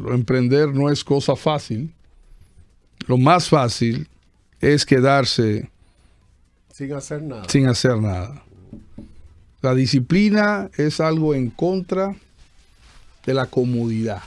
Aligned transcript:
hacerlo. 0.00 0.14
Emprender 0.14 0.68
no 0.68 0.90
es 0.90 1.04
cosa 1.04 1.36
fácil. 1.36 1.92
Lo 3.06 3.18
más 3.18 3.48
fácil 3.48 4.08
es 4.60 4.84
quedarse 4.84 5.70
sin 6.72 6.92
hacer 6.92 7.22
nada. 7.22 7.48
Sin 7.48 7.66
hacer 7.66 7.98
nada. 7.98 8.42
La 9.60 9.74
disciplina 9.74 10.70
es 10.78 11.00
algo 11.00 11.34
en 11.34 11.50
contra 11.50 12.16
de 13.26 13.34
la 13.34 13.46
comodidad. 13.46 14.22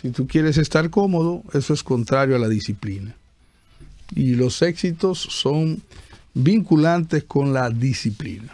Si 0.00 0.10
tú 0.10 0.26
quieres 0.26 0.58
estar 0.58 0.90
cómodo, 0.90 1.42
eso 1.54 1.72
es 1.72 1.82
contrario 1.82 2.36
a 2.36 2.38
la 2.38 2.48
disciplina. 2.48 3.14
Y 4.14 4.34
los 4.34 4.60
éxitos 4.60 5.20
son 5.20 5.82
vinculantes 6.34 7.24
con 7.24 7.54
la 7.54 7.70
disciplina. 7.70 8.52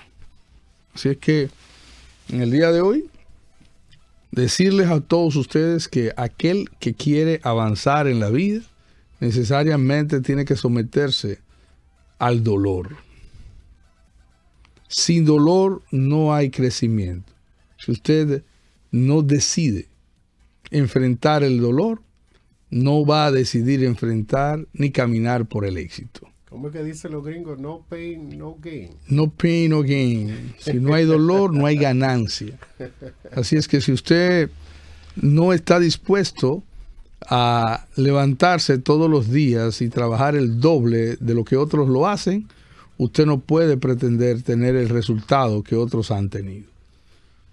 Así 0.95 1.09
es 1.09 1.17
que 1.17 1.51
en 2.29 2.43
el 2.43 2.53
día 2.53 2.71
de 2.71 2.80
hoy, 2.80 3.09
decirles 4.30 4.88
a 4.88 5.00
todos 5.00 5.36
ustedes 5.36 5.88
que 5.88 6.12
aquel 6.16 6.68
que 6.78 6.95
quiere 6.95 7.40
avanzar 7.42 8.06
en 8.06 8.20
la 8.20 8.30
vida 8.30 8.62
necesariamente 9.20 10.20
tiene 10.20 10.45
que 10.45 10.56
someterse 10.56 11.41
al 12.19 12.42
dolor. 12.42 12.96
Sin 14.88 15.24
dolor 15.24 15.83
no 15.91 16.34
hay 16.34 16.50
crecimiento. 16.50 17.33
Si 17.78 17.92
usted 17.92 18.42
no 18.91 19.22
decide 19.22 19.88
enfrentar 20.70 21.42
el 21.42 21.60
dolor, 21.60 22.02
no 22.70 23.05
va 23.05 23.27
a 23.27 23.33
decidir 23.33 23.84
enfrentar 23.84 24.66
ni 24.72 24.91
caminar 24.91 25.47
por 25.47 25.64
el 25.64 25.78
éxito. 25.78 26.28
¿Cómo 26.48 26.69
es 26.69 26.73
que 26.73 26.83
dicen 26.83 27.12
los 27.12 27.25
gringos? 27.25 27.59
No 27.59 27.84
pain, 27.88 28.38
no 28.38 28.56
gain. 28.59 28.91
No 29.09 29.29
pain, 29.29 29.70
no 29.70 29.83
gain. 29.83 30.55
Si 30.59 30.75
no 30.75 30.95
hay 30.95 31.05
dolor, 31.05 31.52
no 31.52 31.66
hay 31.66 31.77
ganancia. 31.77 32.59
Así 33.33 33.56
es 33.56 33.69
que 33.69 33.80
si 33.80 33.93
usted 33.93 34.51
no 35.16 35.53
está 35.53 35.79
dispuesto 35.79 36.62
a 37.27 37.87
levantarse 37.97 38.79
todos 38.79 39.11
los 39.11 39.30
días 39.30 39.83
y 39.83 39.89
trabajar 39.89 40.37
el 40.37 40.61
doble 40.61 41.17
de 41.17 41.34
lo 41.34 41.45
que 41.45 41.56
otros 41.56 41.89
lo 41.89 42.06
hacen, 42.06 42.48
usted 42.97 43.27
no 43.27 43.41
puede 43.41 43.77
pretender 43.77 44.42
tener 44.42 44.77
el 44.77 44.89
resultado 44.89 45.62
que 45.62 45.77
otros 45.77 46.11
han 46.11 46.31
tenido. 46.31 46.69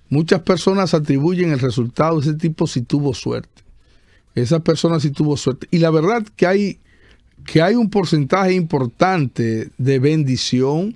Muchas 0.10 0.42
personas 0.42 0.94
atribuyen 0.94 1.52
el 1.52 1.60
resultado 1.60 2.18
a 2.18 2.22
ese 2.22 2.36
tipo 2.36 2.68
si 2.68 2.82
tuvo 2.82 3.14
suerte. 3.14 3.64
Esa 4.36 4.60
persona 4.60 5.00
sí 5.00 5.12
tuvo 5.12 5.36
suerte. 5.36 5.68
Y 5.72 5.80
la 5.80 5.90
verdad 5.90 6.26
que 6.36 6.46
hay, 6.46 6.80
que 7.46 7.62
hay 7.62 7.76
un 7.76 7.90
porcentaje 7.90 8.54
importante 8.54 9.70
de 9.78 10.00
bendición, 10.00 10.96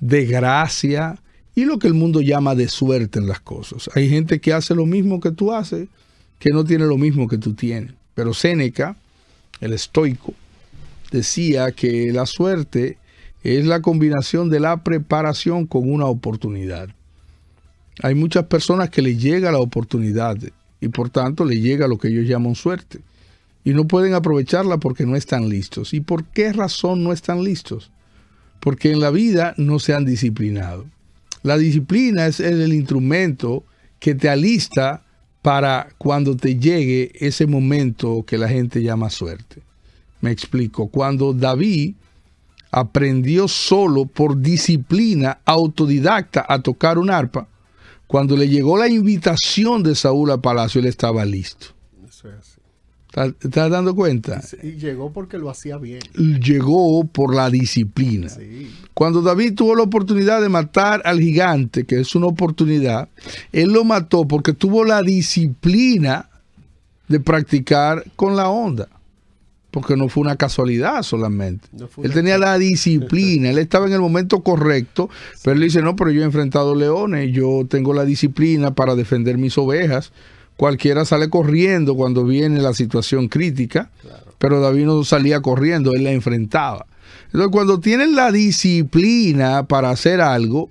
de 0.00 0.24
gracia 0.26 1.18
y 1.54 1.64
lo 1.64 1.78
que 1.78 1.88
el 1.88 1.94
mundo 1.94 2.20
llama 2.20 2.54
de 2.54 2.68
suerte 2.68 3.18
en 3.18 3.26
las 3.26 3.40
cosas. 3.40 3.90
Hay 3.94 4.08
gente 4.08 4.40
que 4.40 4.52
hace 4.52 4.74
lo 4.74 4.86
mismo 4.86 5.20
que 5.20 5.32
tú 5.32 5.52
haces, 5.52 5.88
que 6.38 6.50
no 6.50 6.64
tiene 6.64 6.86
lo 6.86 6.96
mismo 6.96 7.26
que 7.26 7.36
tú 7.36 7.54
tienes. 7.54 7.92
Pero 8.14 8.32
Séneca, 8.32 8.96
el 9.60 9.72
estoico, 9.72 10.34
decía 11.10 11.72
que 11.72 12.12
la 12.12 12.26
suerte 12.26 12.96
es 13.42 13.66
la 13.66 13.80
combinación 13.80 14.50
de 14.50 14.60
la 14.60 14.82
preparación 14.84 15.66
con 15.66 15.90
una 15.90 16.06
oportunidad. 16.06 16.88
Hay 18.02 18.14
muchas 18.14 18.44
personas 18.44 18.90
que 18.90 19.02
le 19.02 19.16
llega 19.16 19.50
la 19.50 19.58
oportunidad 19.58 20.36
y 20.80 20.88
por 20.88 21.10
tanto 21.10 21.44
le 21.44 21.60
llega 21.60 21.88
lo 21.88 21.98
que 21.98 22.08
ellos 22.08 22.26
llaman 22.28 22.54
suerte. 22.54 23.00
Y 23.68 23.74
no 23.74 23.86
pueden 23.86 24.14
aprovecharla 24.14 24.78
porque 24.78 25.04
no 25.04 25.14
están 25.14 25.50
listos. 25.50 25.92
¿Y 25.92 26.00
por 26.00 26.24
qué 26.24 26.54
razón 26.54 27.04
no 27.04 27.12
están 27.12 27.44
listos? 27.44 27.90
Porque 28.60 28.90
en 28.90 28.98
la 28.98 29.10
vida 29.10 29.52
no 29.58 29.78
se 29.78 29.92
han 29.92 30.06
disciplinado. 30.06 30.86
La 31.42 31.58
disciplina 31.58 32.26
es 32.26 32.40
el 32.40 32.72
instrumento 32.72 33.64
que 33.98 34.14
te 34.14 34.30
alista 34.30 35.04
para 35.42 35.90
cuando 35.98 36.34
te 36.34 36.56
llegue 36.56 37.12
ese 37.14 37.46
momento 37.46 38.24
que 38.26 38.38
la 38.38 38.48
gente 38.48 38.82
llama 38.82 39.10
suerte. 39.10 39.60
Me 40.22 40.30
explico. 40.30 40.88
Cuando 40.88 41.34
David 41.34 41.94
aprendió 42.70 43.48
solo 43.48 44.06
por 44.06 44.40
disciplina 44.40 45.40
autodidacta 45.44 46.46
a 46.48 46.62
tocar 46.62 46.96
un 46.96 47.10
arpa, 47.10 47.46
cuando 48.06 48.34
le 48.34 48.48
llegó 48.48 48.78
la 48.78 48.88
invitación 48.88 49.82
de 49.82 49.94
Saúl 49.94 50.30
a 50.30 50.38
palacio, 50.38 50.80
él 50.80 50.86
estaba 50.86 51.22
listo. 51.26 51.66
Eso 52.08 52.30
¿Estás 53.14 53.70
dando 53.70 53.94
cuenta? 53.94 54.42
Y 54.62 54.72
llegó 54.72 55.12
porque 55.12 55.38
lo 55.38 55.48
hacía 55.48 55.78
bien. 55.78 56.00
Llegó 56.14 57.04
por 57.04 57.34
la 57.34 57.50
disciplina. 57.50 58.28
Cuando 58.92 59.22
David 59.22 59.54
tuvo 59.54 59.74
la 59.74 59.82
oportunidad 59.82 60.42
de 60.42 60.48
matar 60.48 61.00
al 61.04 61.18
gigante, 61.18 61.84
que 61.84 62.00
es 62.00 62.14
una 62.14 62.26
oportunidad, 62.26 63.08
él 63.52 63.72
lo 63.72 63.84
mató 63.84 64.28
porque 64.28 64.52
tuvo 64.52 64.84
la 64.84 65.02
disciplina 65.02 66.28
de 67.08 67.18
practicar 67.18 68.04
con 68.14 68.36
la 68.36 68.50
onda. 68.50 68.88
Porque 69.70 69.96
no 69.96 70.08
fue 70.08 70.22
una 70.22 70.36
casualidad 70.36 71.02
solamente. 71.02 71.68
él 72.02 72.12
tenía 72.12 72.38
la 72.38 72.58
disciplina, 72.58 73.50
él 73.50 73.58
estaba 73.58 73.86
en 73.86 73.92
el 73.92 74.00
momento 74.00 74.40
correcto, 74.40 75.10
pero 75.42 75.56
él 75.56 75.62
dice, 75.62 75.82
no, 75.82 75.94
pero 75.94 76.10
yo 76.10 76.22
he 76.22 76.24
enfrentado 76.24 76.74
leones, 76.74 77.32
yo 77.32 77.66
tengo 77.68 77.92
la 77.92 78.04
disciplina 78.04 78.74
para 78.74 78.94
defender 78.94 79.38
mis 79.38 79.56
ovejas 79.58 80.12
cualquiera 80.58 81.04
sale 81.04 81.30
corriendo 81.30 81.94
cuando 81.94 82.24
viene 82.24 82.60
la 82.60 82.74
situación 82.74 83.28
crítica, 83.28 83.92
pero 84.38 84.60
David 84.60 84.86
no 84.86 85.04
salía 85.04 85.40
corriendo, 85.40 85.94
él 85.94 86.02
la 86.02 86.10
enfrentaba. 86.10 86.84
Entonces, 87.26 87.50
cuando 87.52 87.78
tienes 87.78 88.10
la 88.10 88.32
disciplina 88.32 89.68
para 89.68 89.90
hacer 89.90 90.20
algo 90.20 90.68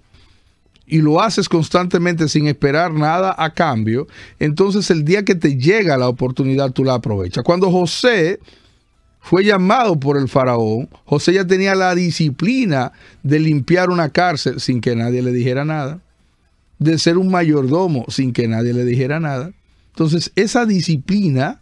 y 0.85 0.97
lo 0.97 1.21
haces 1.21 1.47
constantemente 1.47 2.27
sin 2.27 2.47
esperar 2.47 2.91
nada 2.91 3.33
a 3.37 3.53
cambio, 3.53 4.07
entonces 4.39 4.91
el 4.91 5.05
día 5.05 5.23
que 5.23 5.35
te 5.35 5.55
llega 5.55 5.97
la 5.97 6.09
oportunidad 6.09 6.71
tú 6.71 6.83
la 6.83 6.95
aprovechas. 6.95 7.45
Cuando 7.45 7.71
José 7.71 8.41
fue 9.21 9.45
llamado 9.45 9.97
por 9.97 10.17
el 10.17 10.27
faraón, 10.27 10.89
José 11.05 11.31
ya 11.31 11.47
tenía 11.47 11.75
la 11.75 11.95
disciplina 11.95 12.91
de 13.23 13.39
limpiar 13.39 13.89
una 13.89 14.09
cárcel 14.09 14.59
sin 14.59 14.81
que 14.81 14.97
nadie 14.97 15.21
le 15.21 15.31
dijera 15.31 15.63
nada, 15.63 16.01
de 16.77 16.99
ser 16.99 17.17
un 17.17 17.31
mayordomo 17.31 18.03
sin 18.09 18.33
que 18.33 18.49
nadie 18.49 18.73
le 18.73 18.83
dijera 18.83 19.21
nada, 19.21 19.53
entonces, 19.97 20.31
esa 20.35 20.67
disciplina, 20.67 21.59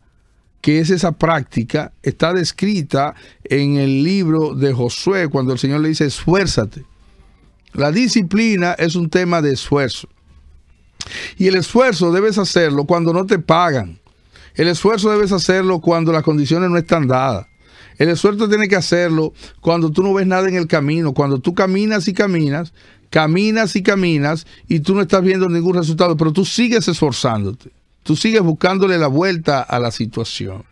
que 0.60 0.80
es 0.80 0.90
esa 0.90 1.14
práctica, 1.14 1.94
está 2.04 2.34
descrita 2.34 3.16
en 3.46 3.78
el 3.78 4.04
libro 4.04 4.56
de 4.56 4.74
Josué, 4.74 5.30
cuando 5.30 5.54
el 5.54 5.60
Señor 5.60 5.80
le 5.80 5.88
dice, 5.88 6.06
esfuérzate. 6.06 6.84
La 7.72 7.94
disciplina 7.94 8.74
es 8.74 8.98
un 8.98 9.10
tema 9.10 9.42
de 9.42 9.54
esfuerzo. 9.54 10.10
Y 11.38 11.48
el 11.48 11.56
esfuerzo 11.56 12.12
debes 12.12 12.38
hacerlo 12.38 12.84
cuando 12.84 13.14
no 13.14 13.26
te 13.26 13.40
pagan. 13.40 14.02
El 14.56 14.68
esfuerzo 14.68 15.10
debes 15.12 15.32
hacerlo 15.32 15.80
cuando 15.80 16.12
las 16.12 16.24
condiciones 16.24 16.70
no 16.70 16.78
están 16.78 17.08
dadas. 17.08 17.48
El 17.98 18.10
esfuerzo 18.10 18.50
tiene 18.50 18.68
que 18.68 18.76
hacerlo 18.76 19.32
cuando 19.62 19.92
tú 19.92 20.04
no 20.04 20.14
ves 20.14 20.28
nada 20.28 20.50
en 20.50 20.56
el 20.56 20.68
camino, 20.68 21.14
cuando 21.14 21.40
tú 21.40 21.54
caminas 21.54 22.10
y 22.10 22.14
caminas, 22.14 22.74
caminas 23.10 23.78
y 23.78 23.82
caminas 23.82 24.46
y 24.68 24.82
tú 24.82 24.94
no 24.94 25.04
estás 25.04 25.22
viendo 25.22 25.48
ningún 25.48 25.76
resultado, 25.76 26.18
pero 26.18 26.34
tú 26.34 26.44
sigues 26.44 26.86
esforzándote. 26.90 27.72
Tú 28.06 28.16
sigues 28.16 28.44
buscándole 28.44 29.00
la 29.00 29.08
vuelta 29.08 29.64
a 29.64 29.80
la 29.80 29.90
situación. 29.90 30.64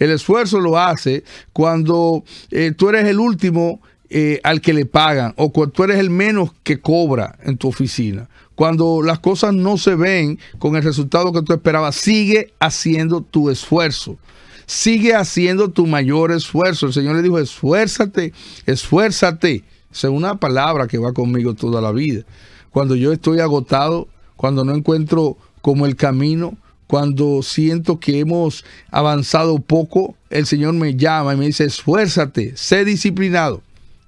El 0.00 0.10
esfuerzo 0.10 0.58
lo 0.58 0.76
hace 0.76 1.22
cuando 1.52 2.24
eh, 2.50 2.72
tú 2.76 2.88
eres 2.88 3.04
el 3.04 3.20
último 3.20 3.80
eh, 4.08 4.40
al 4.42 4.60
que 4.60 4.72
le 4.72 4.86
pagan 4.86 5.32
o 5.36 5.52
cuando 5.52 5.72
tú 5.72 5.84
eres 5.84 6.00
el 6.00 6.10
menos 6.10 6.50
que 6.64 6.80
cobra 6.80 7.38
en 7.44 7.58
tu 7.58 7.68
oficina. 7.68 8.28
Cuando 8.56 9.02
las 9.02 9.20
cosas 9.20 9.54
no 9.54 9.78
se 9.78 9.94
ven 9.94 10.40
con 10.58 10.74
el 10.74 10.82
resultado 10.82 11.32
que 11.32 11.42
tú 11.42 11.52
esperabas, 11.52 11.94
sigue 11.94 12.52
haciendo 12.58 13.20
tu 13.20 13.50
esfuerzo. 13.50 14.18
Sigue 14.66 15.14
haciendo 15.14 15.70
tu 15.70 15.86
mayor 15.86 16.32
esfuerzo. 16.32 16.86
El 16.86 16.92
Señor 16.92 17.14
le 17.14 17.22
dijo, 17.22 17.38
esfuérzate, 17.38 18.32
esfuérzate. 18.66 19.62
Esa 19.92 20.08
es 20.08 20.12
una 20.12 20.40
palabra 20.40 20.88
que 20.88 20.98
va 20.98 21.12
conmigo 21.12 21.54
toda 21.54 21.80
la 21.80 21.92
vida. 21.92 22.24
Cuando 22.70 22.96
yo 22.96 23.12
estoy 23.12 23.38
agotado, 23.38 24.08
cuando 24.34 24.64
no 24.64 24.74
encuentro 24.74 25.36
como 25.62 25.86
el 25.86 25.94
camino, 25.94 26.56
cuando 26.90 27.40
siento 27.44 28.00
que 28.00 28.18
hemos 28.18 28.64
avanzado 28.90 29.60
poco, 29.60 30.16
el 30.28 30.44
Señor 30.44 30.74
me 30.74 30.96
llama 30.96 31.34
y 31.34 31.36
me 31.36 31.46
dice, 31.46 31.62
esfuérzate, 31.62 32.56
sé 32.56 32.84
disciplinado. 32.84 33.62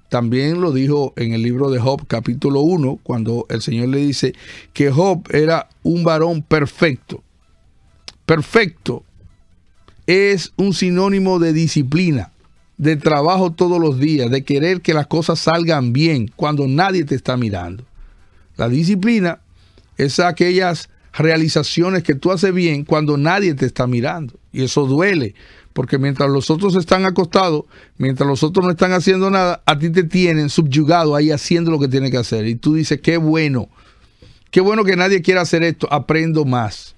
También 0.09 0.59
lo 0.59 0.73
dijo 0.73 1.13
en 1.15 1.31
el 1.31 1.43
libro 1.43 1.71
de 1.71 1.79
Job 1.79 2.05
capítulo 2.07 2.59
1, 2.59 2.99
cuando 3.01 3.45
el 3.47 3.61
Señor 3.61 3.87
le 3.87 3.99
dice 3.99 4.33
que 4.73 4.91
Job 4.91 5.23
era 5.31 5.69
un 5.81 6.03
varón 6.03 6.41
perfecto. 6.41 7.23
Perfecto 8.25 9.05
es 10.05 10.51
un 10.57 10.73
sinónimo 10.73 11.39
de 11.39 11.53
disciplina, 11.53 12.33
de 12.75 12.97
trabajo 12.97 13.53
todos 13.53 13.79
los 13.79 13.97
días, 13.97 14.29
de 14.29 14.43
querer 14.43 14.81
que 14.81 14.93
las 14.93 15.07
cosas 15.07 15.39
salgan 15.39 15.93
bien 15.93 16.29
cuando 16.35 16.67
nadie 16.67 17.05
te 17.05 17.15
está 17.15 17.37
mirando. 17.37 17.85
La 18.57 18.67
disciplina 18.67 19.39
es 19.95 20.19
aquellas 20.19 20.89
realizaciones 21.13 22.03
que 22.03 22.15
tú 22.15 22.31
haces 22.31 22.53
bien 22.53 22.85
cuando 22.85 23.17
nadie 23.17 23.53
te 23.53 23.65
está 23.65 23.87
mirando. 23.87 24.33
Y 24.51 24.63
eso 24.63 24.85
duele, 24.85 25.35
porque 25.73 25.97
mientras 25.97 26.29
los 26.29 26.49
otros 26.49 26.75
están 26.75 27.05
acostados, 27.05 27.65
mientras 27.97 28.27
los 28.27 28.43
otros 28.43 28.65
no 28.65 28.71
están 28.71 28.93
haciendo 28.93 29.29
nada, 29.29 29.61
a 29.65 29.77
ti 29.77 29.89
te 29.89 30.03
tienen 30.03 30.49
subyugado 30.49 31.15
ahí 31.15 31.31
haciendo 31.31 31.71
lo 31.71 31.79
que 31.79 31.87
tiene 31.87 32.11
que 32.11 32.17
hacer. 32.17 32.47
Y 32.47 32.55
tú 32.55 32.75
dices, 32.75 32.99
qué 33.01 33.17
bueno, 33.17 33.69
qué 34.51 34.61
bueno 34.61 34.83
que 34.83 34.95
nadie 34.95 35.21
quiera 35.21 35.41
hacer 35.41 35.63
esto, 35.63 35.87
aprendo 35.91 36.45
más. 36.45 36.95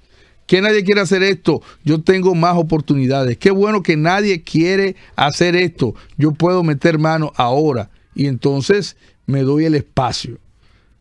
que 0.48 0.62
nadie 0.62 0.84
quiere 0.84 1.02
hacer 1.02 1.24
esto, 1.24 1.62
yo 1.84 2.02
tengo 2.02 2.36
más 2.36 2.56
oportunidades. 2.56 3.38
Qué 3.38 3.52
bueno 3.52 3.82
que 3.82 3.98
nadie 3.98 4.44
quiere 4.44 4.96
hacer 5.16 5.56
esto, 5.56 5.96
yo 6.18 6.34
puedo 6.34 6.64
meter 6.64 7.00
mano 7.00 7.34
ahora. 7.36 7.90
Y 8.14 8.28
entonces 8.28 8.96
me 9.26 9.42
doy 9.42 9.66
el 9.66 9.76
espacio. 9.76 10.38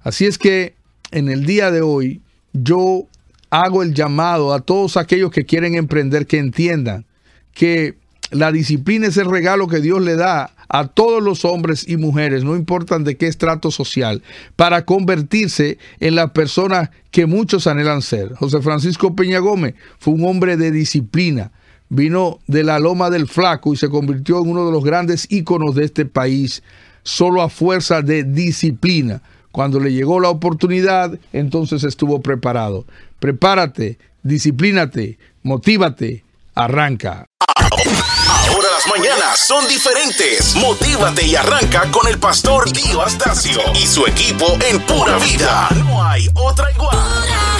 Así 0.01 0.25
es 0.27 0.39
que 0.39 0.75
en 1.11 1.29
el 1.29 1.47
día 1.47 1.71
de 1.71 1.83
hoy 1.83 2.23
yo 2.55 3.07
hago 3.51 3.83
el 3.83 3.93
llamado 3.93 4.55
a 4.55 4.61
todos 4.61 4.97
aquellos 4.97 5.31
que 5.31 5.45
quieren 5.45 5.75
emprender 5.75 6.27
que 6.27 6.39
entiendan 6.39 7.05
que 7.53 7.97
la 8.31 8.51
disciplina 8.51 9.07
es 9.07 9.17
el 9.17 9.31
regalo 9.31 9.69
que 9.69 9.81
Dios 9.81 10.01
le 10.01 10.17
da 10.17 10.55
a 10.69 10.89
todos 10.89 11.23
los 11.23 11.45
hombres 11.45 11.87
y 11.89 11.97
mujeres, 11.97 12.43
no 12.43 12.57
importan 12.57 13.05
de 13.05 13.17
qué 13.17 13.29
estrato 13.29 13.71
social, 13.71 14.23
para 14.57 14.85
convertirse 14.85 15.79
en 16.01 16.17
la 16.17 16.33
persona 16.33 16.91
que 17.11 17.27
muchos 17.27 17.67
anhelan 17.67 18.03
ser. 18.03 18.35
José 18.35 18.61
Francisco 18.61 19.15
Peña 19.15 19.39
Gómez 19.39 19.75
fue 19.99 20.15
un 20.15 20.25
hombre 20.25 20.57
de 20.57 20.71
disciplina, 20.71 21.53
vino 21.91 22.41
de 22.49 22.65
la 22.65 22.81
loma 22.81 23.11
del 23.11 23.29
flaco 23.29 23.73
y 23.73 23.77
se 23.77 23.89
convirtió 23.89 24.41
en 24.41 24.49
uno 24.49 24.67
de 24.67 24.73
los 24.73 24.85
grandes 24.85 25.27
íconos 25.31 25.75
de 25.75 25.85
este 25.85 26.07
país, 26.07 26.63
solo 27.05 27.43
a 27.43 27.49
fuerza 27.49 28.03
de 28.03 28.25
disciplina. 28.25 29.23
Cuando 29.55 29.79
le 29.79 29.93
llegó 29.93 30.19
la 30.19 30.31
oportunidad, 30.31 31.17
entonces 31.33 31.85
estuvo 31.85 32.21
preparado. 32.21 32.87
Prepárate, 33.21 33.99
disciplínate, 34.25 35.17
motívate, 35.45 36.25
arranca. 36.57 37.27
Ahora 37.39 38.69
las 38.75 38.99
mañanas 38.99 39.39
son 39.39 39.65
diferentes. 39.69 40.57
Motívate 40.57 41.25
y 41.25 41.37
arranca 41.37 41.89
con 41.93 42.09
el 42.09 42.19
pastor 42.19 42.69
Dio 42.73 43.01
Astacio 43.01 43.61
y 43.81 43.87
su 43.87 44.05
equipo 44.09 44.59
en 44.69 44.81
pura 44.81 45.19
vida. 45.19 45.69
No 45.85 46.03
hay 46.03 46.27
otra 46.35 46.73
igual. 46.73 47.54